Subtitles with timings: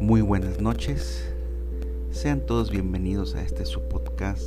[0.00, 1.28] Muy buenas noches,
[2.10, 4.42] sean todos bienvenidos a este su podcast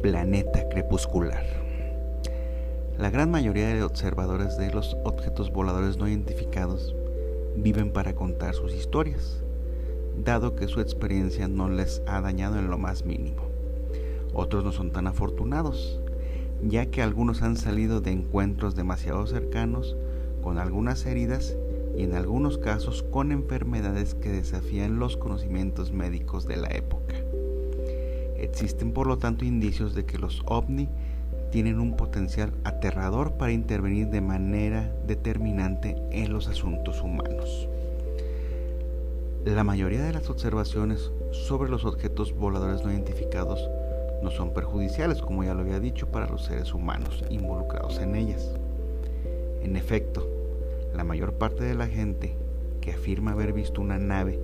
[0.00, 1.44] Planeta Crepuscular.
[2.98, 6.94] La gran mayoría de observadores de los objetos voladores no identificados
[7.56, 9.42] viven para contar sus historias,
[10.16, 13.42] dado que su experiencia no les ha dañado en lo más mínimo.
[14.34, 16.01] Otros no son tan afortunados,
[16.62, 19.96] ya que algunos han salido de encuentros demasiado cercanos
[20.42, 21.56] con algunas heridas
[21.96, 27.14] y en algunos casos con enfermedades que desafían los conocimientos médicos de la época.
[28.36, 30.88] Existen por lo tanto indicios de que los ovni
[31.50, 37.68] tienen un potencial aterrador para intervenir de manera determinante en los asuntos humanos.
[39.44, 43.68] La mayoría de las observaciones sobre los objetos voladores no identificados
[44.22, 48.50] no son perjudiciales, como ya lo había dicho, para los seres humanos involucrados en ellas.
[49.62, 50.28] En efecto,
[50.94, 52.36] la mayor parte de la gente
[52.80, 54.38] que afirma haber visto una nave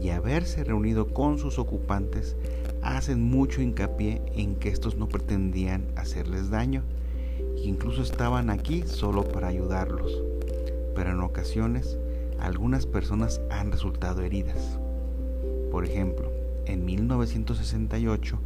[0.00, 2.36] y haberse reunido con sus ocupantes
[2.82, 6.82] hacen mucho hincapié en que estos no pretendían hacerles daño
[7.56, 10.22] e incluso estaban aquí solo para ayudarlos.
[10.94, 11.96] Pero en ocasiones
[12.38, 14.78] algunas personas han resultado heridas.
[15.70, 16.30] Por ejemplo,
[16.66, 18.38] en 1968,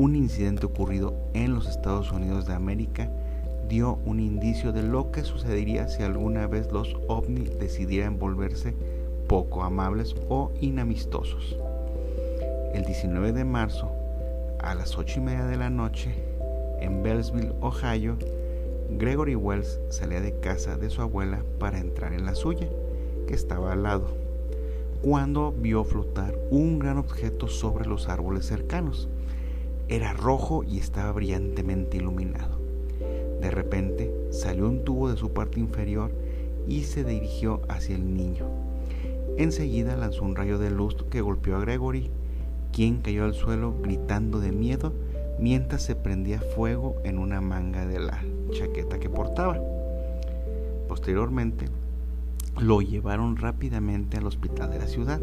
[0.00, 3.10] un incidente ocurrido en los Estados Unidos de América
[3.68, 8.74] dio un indicio de lo que sucedería si alguna vez los ovni decidieran volverse
[9.28, 11.54] poco amables o inamistosos.
[12.72, 13.90] El 19 de marzo,
[14.60, 16.14] a las 8 y media de la noche,
[16.80, 18.16] en Bellsville, Ohio,
[18.92, 22.70] Gregory Wells salía de casa de su abuela para entrar en la suya,
[23.28, 24.06] que estaba al lado,
[25.02, 29.06] cuando vio flotar un gran objeto sobre los árboles cercanos.
[29.90, 32.60] Era rojo y estaba brillantemente iluminado.
[33.40, 36.12] De repente salió un tubo de su parte inferior
[36.68, 38.46] y se dirigió hacia el niño.
[39.36, 42.08] Enseguida lanzó un rayo de luz que golpeó a Gregory,
[42.72, 44.92] quien cayó al suelo gritando de miedo
[45.40, 49.58] mientras se prendía fuego en una manga de la chaqueta que portaba.
[50.86, 51.66] Posteriormente,
[52.60, 55.20] lo llevaron rápidamente al hospital de la ciudad.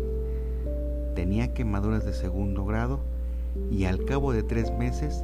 [1.15, 2.99] Tenía quemaduras de segundo grado
[3.71, 5.23] y al cabo de tres meses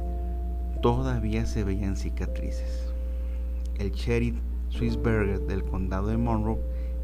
[0.82, 2.92] todavía se veían cicatrices.
[3.78, 4.36] El sheriff
[4.68, 6.58] Swissberger del condado de Monroe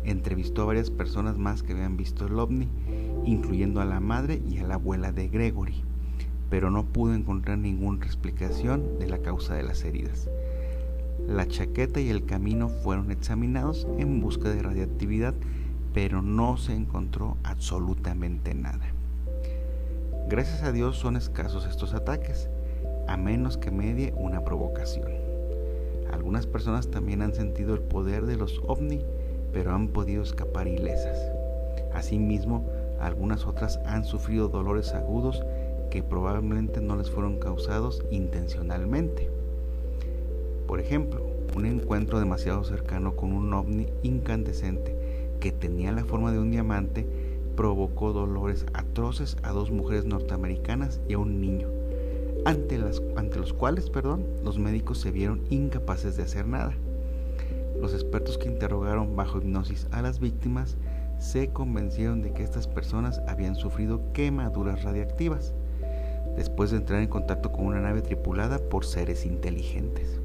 [0.04, 2.68] entrevistó a varias personas más que habían visto el ovni,
[3.24, 5.82] incluyendo a la madre y a la abuela de Gregory,
[6.48, 10.28] pero no pudo encontrar ninguna explicación de la causa de las heridas.
[11.26, 15.34] La chaqueta y el camino fueron examinados en busca de radiactividad,
[15.92, 18.89] pero no se encontró absolutamente nada.
[20.30, 22.48] Gracias a Dios son escasos estos ataques,
[23.08, 25.10] a menos que medie una provocación.
[26.12, 29.04] Algunas personas también han sentido el poder de los ovni,
[29.52, 31.18] pero han podido escapar ilesas.
[31.92, 32.64] Asimismo,
[33.00, 35.42] algunas otras han sufrido dolores agudos
[35.90, 39.28] que probablemente no les fueron causados intencionalmente.
[40.68, 41.26] Por ejemplo,
[41.56, 44.94] un encuentro demasiado cercano con un ovni incandescente
[45.40, 47.04] que tenía la forma de un diamante
[47.60, 51.68] provocó dolores atroces a dos mujeres norteamericanas y a un niño
[52.46, 56.72] ante, los cuales perdón, los médicos se vieron incapaces de hacer nada.
[57.78, 60.78] Los expertos que interrogaron bajo hipnosis a las víctimas
[61.18, 65.52] se convencieron de que estas personas habían sufrido quemaduras radiactivas
[66.38, 70.18] después de entrar en contacto con una nave tripulada por seres inteligentes.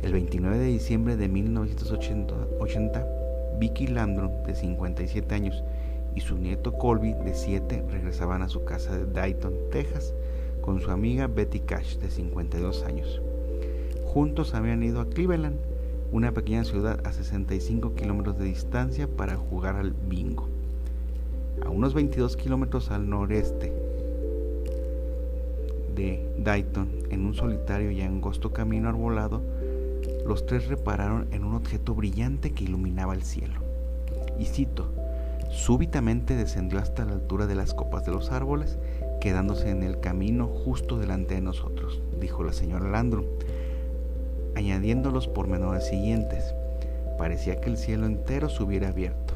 [0.00, 3.06] El 29 de diciembre de 1980,
[3.58, 5.62] Vicky Landrum, de 57 años,
[6.18, 10.12] y su nieto Colby, de 7, regresaban a su casa de Dayton, Texas,
[10.60, 13.22] con su amiga Betty Cash, de 52 años.
[14.04, 15.60] Juntos habían ido a Cleveland,
[16.10, 20.48] una pequeña ciudad a 65 kilómetros de distancia, para jugar al bingo.
[21.64, 23.72] A unos 22 kilómetros al noreste
[25.94, 29.40] de Dayton, en un solitario y angosto camino arbolado,
[30.26, 33.60] los tres repararon en un objeto brillante que iluminaba el cielo.
[34.36, 34.97] Y cito,
[35.50, 38.78] súbitamente descendió hasta la altura de las copas de los árboles
[39.20, 43.24] quedándose en el camino justo delante de nosotros, dijo la señora Landrum,
[44.54, 46.54] añadiendo los pormenores siguientes.
[47.16, 49.34] Parecía que el cielo entero se hubiera abierto.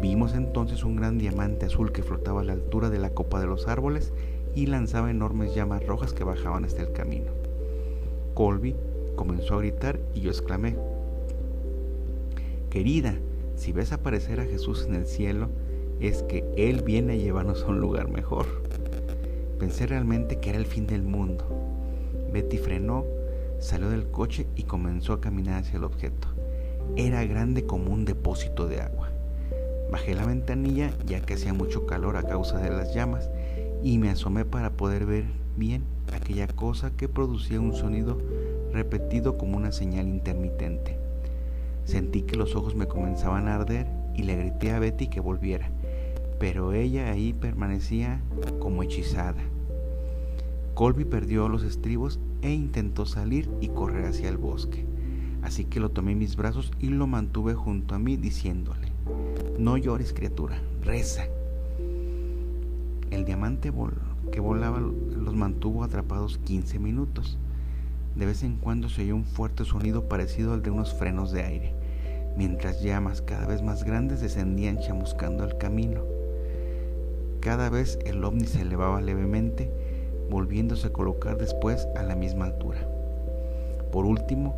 [0.00, 3.46] Vimos entonces un gran diamante azul que flotaba a la altura de la copa de
[3.46, 4.12] los árboles
[4.54, 7.32] y lanzaba enormes llamas rojas que bajaban hasta el camino.
[8.34, 8.76] Colby
[9.16, 10.76] comenzó a gritar y yo exclamé,
[12.70, 13.14] Querida,
[13.56, 15.48] si ves aparecer a Jesús en el cielo,
[15.98, 18.46] es que Él viene a llevarnos a un lugar mejor.
[19.58, 21.44] Pensé realmente que era el fin del mundo.
[22.32, 23.04] Betty frenó,
[23.58, 26.28] salió del coche y comenzó a caminar hacia el objeto.
[26.94, 29.10] era grande como un depósito de agua.
[29.90, 33.28] Bajé la ventanilla ya que hacía mucho calor a causa de las llamas
[33.82, 35.24] y me asomé para poder ver
[35.56, 38.18] bien aquella cosa que producía un sonido
[38.72, 41.05] repetido como una señal intermitente.
[41.86, 43.86] Sentí que los ojos me comenzaban a arder
[44.16, 45.70] y le grité a Betty que volviera,
[46.40, 48.20] pero ella ahí permanecía
[48.58, 49.40] como hechizada.
[50.74, 54.84] Colby perdió los estribos e intentó salir y correr hacia el bosque,
[55.42, 58.88] así que lo tomé en mis brazos y lo mantuve junto a mí diciéndole,
[59.56, 61.28] no llores criatura, reza.
[63.12, 63.72] El diamante
[64.32, 67.38] que volaba los mantuvo atrapados 15 minutos.
[68.16, 71.42] De vez en cuando se oyó un fuerte sonido parecido al de unos frenos de
[71.42, 71.74] aire,
[72.34, 76.02] mientras llamas cada vez más grandes descendían chamuscando el camino.
[77.40, 79.70] Cada vez el ovni se elevaba levemente,
[80.30, 82.88] volviéndose a colocar después a la misma altura.
[83.92, 84.56] Por último,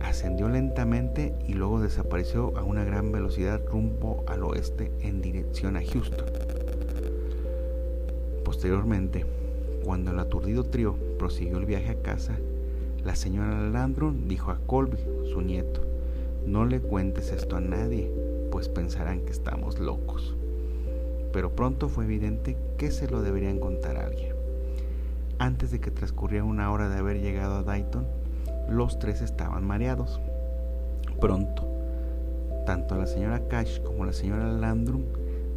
[0.00, 5.82] ascendió lentamente y luego desapareció a una gran velocidad rumbo al oeste en dirección a
[5.82, 6.26] Houston.
[8.44, 9.24] Posteriormente,
[9.82, 12.36] cuando el aturdido trío prosiguió el viaje a casa,
[13.04, 14.98] la señora Landrum dijo a Colby,
[15.32, 15.80] su nieto,
[16.46, 18.10] no le cuentes esto a nadie,
[18.50, 20.36] pues pensarán que estamos locos.
[21.32, 24.36] Pero pronto fue evidente que se lo deberían contar a alguien.
[25.38, 28.06] Antes de que transcurriera una hora de haber llegado a Dayton,
[28.68, 30.20] los tres estaban mareados.
[31.20, 31.66] Pronto,
[32.66, 35.02] tanto la señora Cash como la señora Landrum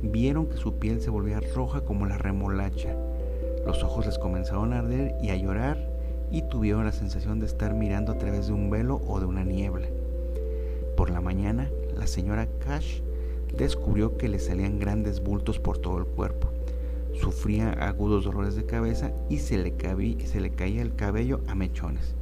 [0.02, 2.96] vieron que su piel se volvía roja como la remolacha.
[3.68, 5.95] Los ojos les comenzaron a arder y a llorar
[6.36, 9.46] y tuvieron la sensación de estar mirando a través de un velo o de una
[9.46, 9.88] niebla.
[10.98, 13.00] Por la mañana, la señora Cash
[13.58, 16.50] descubrió que le salían grandes bultos por todo el cuerpo.
[17.14, 22.16] Sufría agudos dolores de cabeza y se le, caía el cabello a mechones.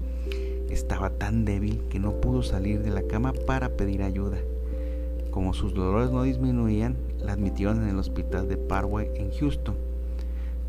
[0.70, 4.38] Estaba tan débil que no pudo salir de la cama para pedir ayuda.
[5.32, 9.76] Como sus dolores no disminuían, la admitieron en el hospital de Parway en Houston.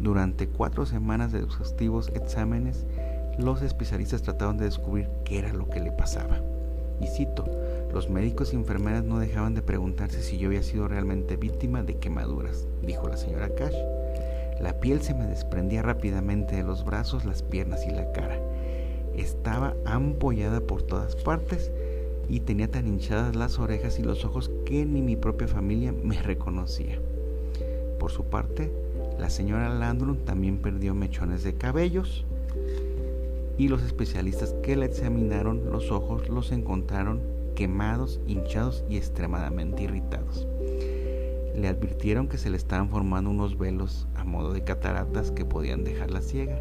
[0.00, 2.86] Durante cuatro semanas de exhaustivos exámenes,
[3.38, 6.40] los especialistas trataron de descubrir qué era lo que le pasaba.
[7.00, 7.44] Y cito,
[7.92, 11.96] los médicos y enfermeras no dejaban de preguntarse si yo había sido realmente víctima de
[11.96, 13.74] quemaduras, dijo la señora Cash.
[14.60, 18.38] La piel se me desprendía rápidamente de los brazos, las piernas y la cara.
[19.16, 21.70] Estaba ampollada por todas partes
[22.28, 26.20] y tenía tan hinchadas las orejas y los ojos que ni mi propia familia me
[26.22, 26.98] reconocía.
[27.98, 28.72] Por su parte,
[29.18, 32.24] la señora Landrum también perdió mechones de cabellos,
[33.58, 37.20] y los especialistas que la examinaron los ojos los encontraron
[37.54, 40.46] quemados, hinchados y extremadamente irritados.
[41.56, 45.84] Le advirtieron que se le estaban formando unos velos a modo de cataratas que podían
[45.84, 46.60] dejarla ciega.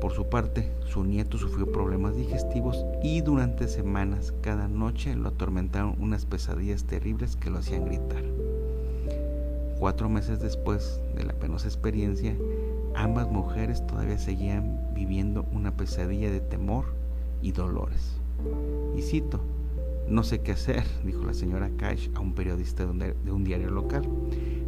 [0.00, 5.96] Por su parte, su nieto sufrió problemas digestivos y durante semanas cada noche lo atormentaron
[6.00, 8.24] unas pesadillas terribles que lo hacían gritar.
[9.78, 12.36] Cuatro meses después de la penosa experiencia,
[12.94, 16.86] ambas mujeres todavía seguían viviendo una pesadilla de temor
[17.42, 18.20] y dolores.
[18.96, 19.40] Y cito,
[20.08, 24.02] no sé qué hacer, dijo la señora Cash a un periodista de un diario local.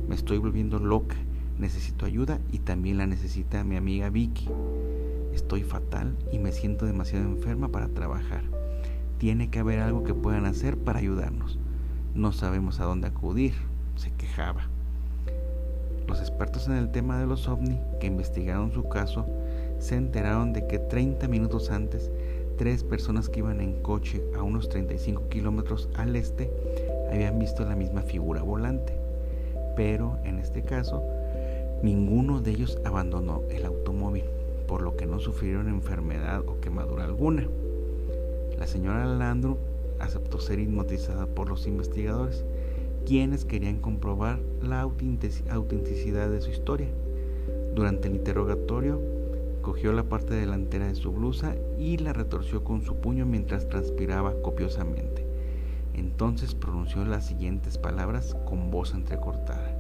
[0.09, 1.17] Me estoy volviendo loca,
[1.59, 4.49] necesito ayuda y también la necesita mi amiga Vicky.
[5.33, 8.43] Estoy fatal y me siento demasiado enferma para trabajar.
[9.19, 11.59] Tiene que haber algo que puedan hacer para ayudarnos.
[12.15, 13.55] No sabemos a dónde acudir,
[13.97, 14.72] se quejaba.
[16.13, 19.25] Los expertos en el tema de los ovni que investigaron su caso
[19.79, 22.11] se enteraron de que 30 minutos antes,
[22.59, 26.51] tres personas que iban en coche a unos 35 kilómetros al este
[27.11, 28.93] habían visto la misma figura volante.
[29.75, 31.03] Pero en este caso,
[31.83, 34.25] ninguno de ellos abandonó el automóvil,
[34.69, 37.49] por lo que no sufrieron enfermedad o quemadura alguna.
[38.59, 39.57] La señora Landru
[39.99, 42.45] aceptó ser hipnotizada por los investigadores
[43.05, 46.89] quienes querían comprobar la autenticidad de su historia.
[47.75, 49.01] Durante el interrogatorio,
[49.63, 54.35] cogió la parte delantera de su blusa y la retorció con su puño mientras transpiraba
[54.43, 55.27] copiosamente.
[55.95, 59.77] Entonces pronunció las siguientes palabras con voz entrecortada.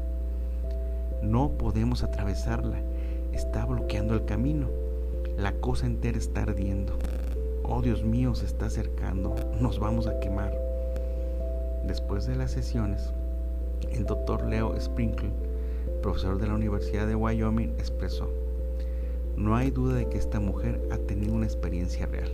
[1.22, 2.80] No podemos atravesarla,
[3.32, 4.68] está bloqueando el camino.
[5.36, 6.98] La cosa entera está ardiendo.
[7.64, 10.71] Oh Dios mío, se está acercando, nos vamos a quemar.
[11.86, 13.12] Después de las sesiones,
[13.90, 15.30] el doctor Leo Sprinkle,
[16.00, 18.30] profesor de la Universidad de Wyoming, expresó,
[19.36, 22.30] no hay duda de que esta mujer ha tenido una experiencia real.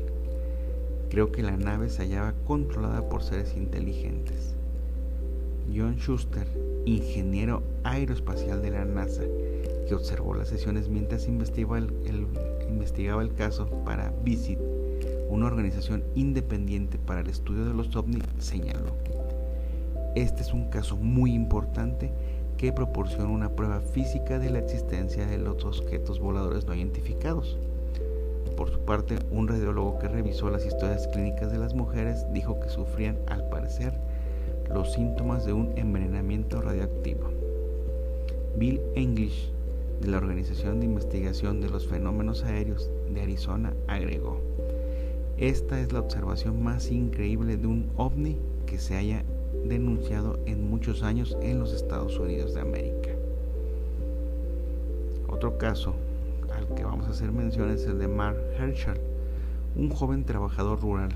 [1.08, 4.54] Creo que la nave se hallaba controlada por seres inteligentes.
[5.74, 6.46] John Schuster,
[6.84, 9.22] ingeniero aeroespacial de la NASA,
[9.86, 12.26] que observó las sesiones mientras investigaba el,
[12.68, 14.58] investigaba el caso para Visit,
[15.30, 18.94] una organización independiente para el estudio de los ovnis, señaló.
[20.18, 22.10] Este es un caso muy importante
[22.56, 27.56] que proporciona una prueba física de la existencia de los objetos voladores no identificados.
[28.56, 32.68] Por su parte, un radiólogo que revisó las historias clínicas de las mujeres dijo que
[32.68, 33.92] sufrían, al parecer,
[34.74, 37.30] los síntomas de un envenenamiento radioactivo.
[38.56, 39.52] Bill English,
[40.00, 44.40] de la Organización de Investigación de los Fenómenos Aéreos de Arizona, agregó,
[45.36, 49.22] esta es la observación más increíble de un ovni que se haya
[49.64, 53.10] denunciado en muchos años en los Estados Unidos de América.
[55.28, 55.94] Otro caso
[56.56, 58.98] al que vamos a hacer mención es el de Mark Herschel,
[59.76, 61.10] un joven trabajador rural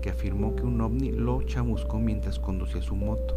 [0.00, 3.34] que afirmó que un ovni lo chamuscó mientras conducía su moto.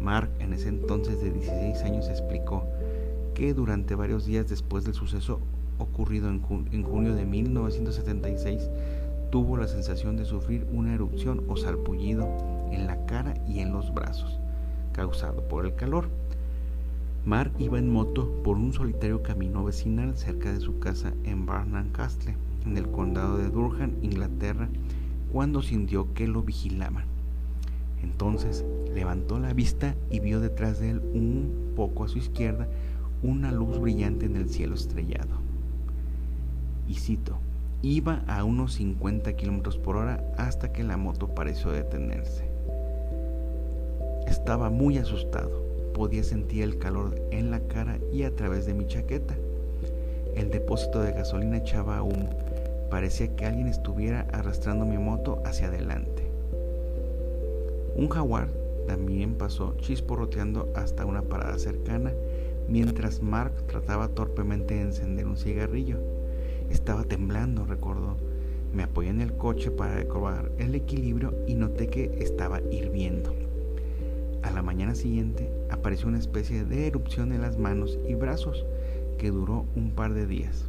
[0.00, 2.64] Mark, en ese entonces de 16 años, explicó
[3.34, 5.40] que durante varios días después del suceso
[5.78, 8.68] ocurrido en, junio de 1976,
[9.30, 12.28] tuvo la sensación de sufrir una erupción o salpullido
[12.72, 14.38] en la cara y en los brazos,
[14.92, 16.08] causado por el calor.
[17.24, 21.92] Mark iba en moto por un solitario camino vecinal cerca de su casa en Barnard
[21.92, 22.36] Castle,
[22.66, 24.68] en el condado de Durham, Inglaterra,
[25.32, 27.04] cuando sintió que lo vigilaban.
[28.02, 32.66] Entonces levantó la vista y vio detrás de él, un poco a su izquierda,
[33.22, 35.36] una luz brillante en el cielo estrellado.
[36.88, 37.38] Y cito,
[37.82, 42.51] iba a unos 50 kilómetros por hora hasta que la moto pareció detenerse.
[44.26, 45.62] Estaba muy asustado.
[45.94, 49.34] Podía sentir el calor en la cara y a través de mi chaqueta.
[50.34, 52.30] El depósito de gasolina echaba humo.
[52.90, 56.22] Parecía que alguien estuviera arrastrando mi moto hacia adelante.
[57.94, 58.48] Un jaguar
[58.86, 62.12] también pasó chisporroteando hasta una parada cercana
[62.68, 65.98] mientras Mark trataba torpemente de encender un cigarrillo.
[66.70, 68.16] Estaba temblando, recordó.
[68.72, 73.34] Me apoyé en el coche para recobrar el equilibrio y noté que estaba hirviendo.
[74.42, 78.64] A la mañana siguiente apareció una especie de erupción en las manos y brazos
[79.18, 80.66] que duró un par de días.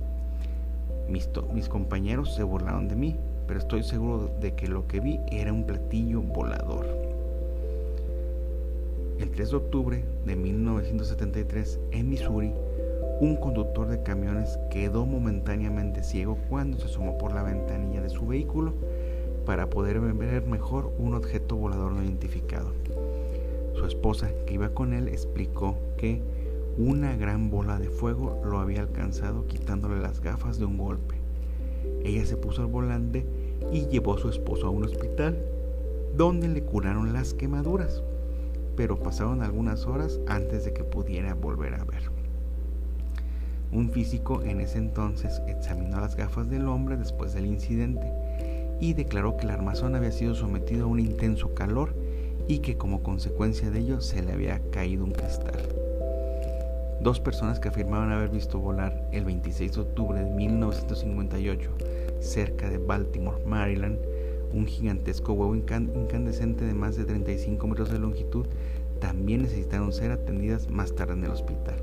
[1.10, 1.28] Mis,
[1.68, 3.16] compañeros se burlaron de mí,
[3.48, 6.86] pero estoy seguro de que lo que vi era un platillo volador.
[9.20, 12.54] El 3 de octubre de 1973, en Missouri,
[13.20, 18.28] un conductor de camiones quedó momentáneamente ciego cuando se asomó por la ventanilla de su
[18.28, 18.74] vehículo
[19.46, 22.72] para poder ver mejor un objeto volador no identificado.
[23.74, 26.22] Su esposa, que iba con él, explicó que
[26.78, 31.16] una gran bola de fuego lo había alcanzado quitándole las gafas de un golpe.
[32.04, 33.26] Ella se puso al volante
[33.72, 35.38] y llevó a su esposo a un hospital,
[36.16, 38.04] donde le curaron las quemaduras,
[38.76, 42.12] pero pasaron algunas horas antes de que pudiera volver a ver.
[43.72, 48.12] Un físico en ese entonces examinó las gafas del hombre después del incidente
[48.80, 51.96] y declaró que el armazón había sido sometido a un intenso calor
[52.48, 55.62] y que como consecuencia de ello se le había caído un cristal.
[57.02, 61.70] Dos personas que afirmaban haber visto volar el 26 de octubre de 1958
[62.20, 64.00] cerca de Baltimore, Maryland,
[64.54, 68.46] un gigantesco huevo incandescente de más de 35 metros de longitud,
[69.00, 71.76] también necesitaron ser atendidas más tarde en el hospital.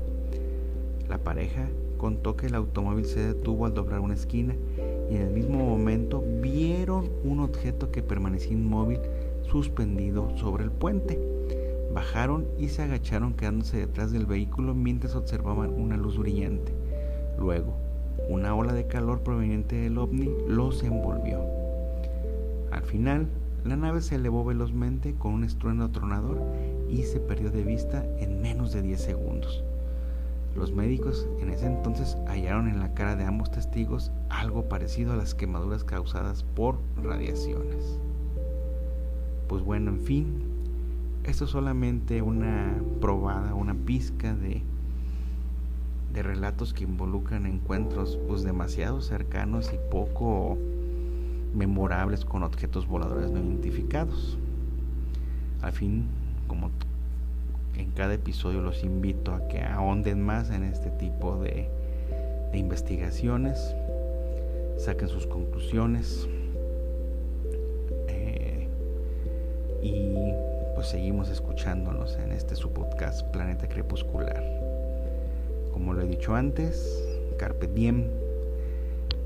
[1.07, 4.55] La pareja contó que el automóvil se detuvo al doblar una esquina
[5.11, 8.99] y en el mismo momento vieron un objeto que permanecía inmóvil
[9.51, 11.19] suspendido sobre el puente.
[11.93, 16.73] Bajaron y se agacharon quedándose detrás del vehículo mientras observaban una luz brillante.
[17.37, 17.75] Luego,
[18.29, 21.41] una ola de calor proveniente del ovni los envolvió.
[22.71, 23.27] Al final,
[23.65, 26.41] la nave se elevó velozmente con un estruendo tronador
[26.89, 29.63] y se perdió de vista en menos de 10 segundos.
[30.55, 35.17] Los médicos en ese entonces hallaron en la cara de ambos testigos algo parecido a
[35.17, 37.99] las quemaduras causadas por radiaciones.
[39.51, 40.27] Pues bueno, en fin,
[41.25, 44.63] esto es solamente una probada, una pizca de,
[46.13, 50.57] de relatos que involucran encuentros pues demasiado cercanos y poco
[51.53, 54.37] memorables con objetos voladores no identificados.
[55.61, 56.05] Al fin,
[56.47, 56.71] como
[57.75, 61.67] en cada episodio los invito a que ahonden más en este tipo de,
[62.53, 63.75] de investigaciones,
[64.77, 66.29] saquen sus conclusiones,
[69.81, 70.33] y
[70.75, 74.43] pues seguimos escuchándonos en este su podcast Planeta Crepuscular.
[75.71, 77.03] Como lo he dicho antes,
[77.37, 78.07] Carpe Diem,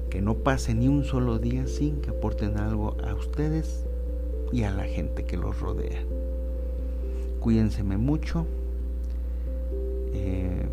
[0.10, 3.86] que no pase ni un solo día sin que aporten algo a ustedes
[4.52, 6.04] y a la gente que los rodea.
[7.42, 8.46] Cuídense mucho,
[10.14, 10.66] eh,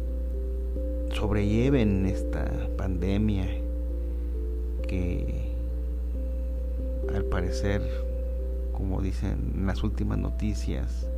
[1.12, 3.46] sobrelleven esta pandemia
[4.86, 5.52] que
[7.14, 7.82] al parecer,
[8.82, 11.08] como dicen en las últimas noticias,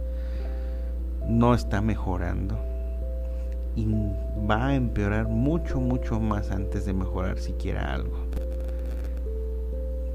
[1.26, 2.58] no está mejorando
[3.74, 3.86] y
[4.48, 8.18] va a empeorar mucho, mucho más antes de mejorar siquiera algo.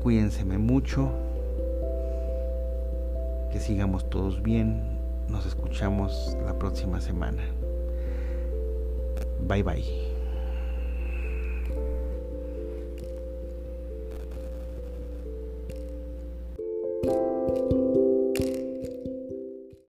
[0.04, 1.10] Cuídense mucho,
[3.52, 4.84] que sigamos todos bien,
[5.28, 7.42] nos escuchamos la próxima semana.
[9.48, 10.09] Bye bye.